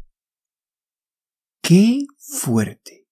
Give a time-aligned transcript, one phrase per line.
[1.63, 3.07] “qué fuerte”，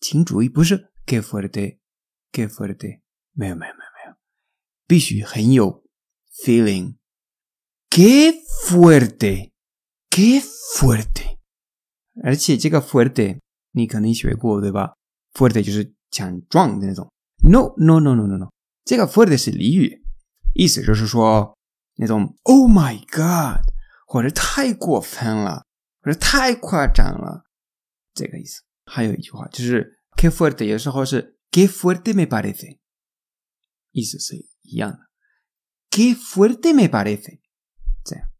[0.00, 2.98] 请注意，不是 “qué fuerte”，“qué fuerte”，
[3.32, 4.16] 没有，没有，没有，没有，
[4.86, 5.84] 必须很有
[6.44, 6.96] feeling。
[7.90, 8.34] “qué
[8.66, 10.42] fuerte”，“qué
[10.76, 11.36] fuerte”，
[12.22, 13.38] 而且这个 “fuerte”
[13.72, 14.94] 你肯定学过对吧
[15.34, 17.10] ？“fuerte” 就是强壮的那种。
[17.42, 18.50] No，no，no，no，no，no，
[18.84, 20.02] 这个 “fuerte” 是俚语，
[20.54, 21.56] 意思就是说
[21.96, 23.70] 那种 “Oh my God”。
[24.12, 25.64] 或者太过分了，
[26.02, 27.44] 或者太夸张了，
[28.12, 28.60] 这个意思。
[28.86, 32.79] 还有一句话就是 “que fuerte”，有时候是 “que fuerte me parece”，
[33.92, 34.98] y se seguían.
[35.90, 37.42] ¡Qué fuerte me parece!
[38.04, 38.32] O sea,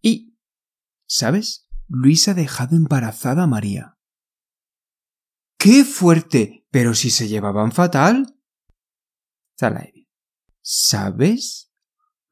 [0.00, 0.36] Y,
[1.06, 1.68] ¿sabes?
[1.88, 3.98] Luis ha dejado embarazada a María.
[5.58, 6.66] ¡Qué fuerte!
[6.70, 8.38] Pero si se llevaban fatal.
[9.58, 10.08] Zalaevi.
[10.62, 11.70] ¿Sabes?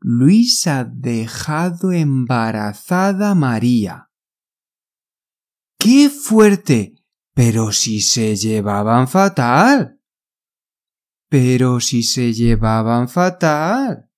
[0.00, 4.10] Luis ha dejado embarazada a María.
[5.78, 6.94] ¡Qué fuerte!
[7.34, 9.97] Pero si se llevaban fatal.
[11.28, 14.10] Pero si se llevaban fatal.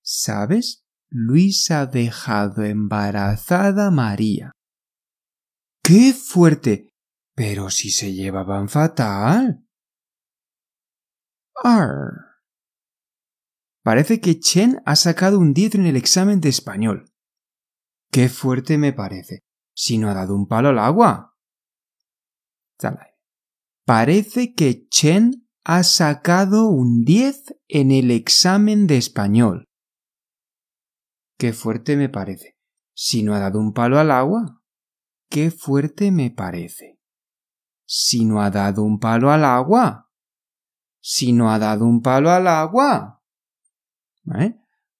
[0.00, 0.84] ¿Sabes?
[1.10, 4.52] Luis ha dejado embarazada a María.
[5.82, 6.88] ¡Qué fuerte!
[7.34, 9.66] Pero si se llevaban fatal.
[11.62, 12.32] Arr.
[13.82, 17.12] Parece que Chen ha sacado un 10 en el examen de español.
[18.10, 19.40] Qué fuerte me parece.
[19.74, 21.36] Si no ha dado un palo al agua.
[23.84, 29.68] Parece que Chen ha sacado un 10 en el examen de español.
[31.38, 32.56] Qué fuerte me parece.
[32.94, 34.62] Si no ha dado un palo al agua.
[35.28, 37.00] Qué fuerte me parece.
[37.84, 40.10] Si no ha dado un palo al agua.
[41.00, 43.22] Si no ha dado un palo al agua.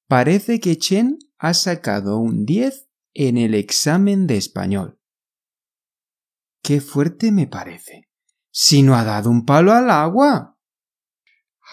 [0.09, 5.01] Parece que Chen ha sacado un 10 en el examen de español.
[6.63, 8.09] Qué fuerte me parece.
[8.51, 10.52] Si no ha dado un palo al agua.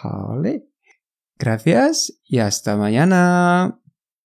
[0.04, 0.70] Vale.
[1.38, 3.80] Gracias y hasta mañana.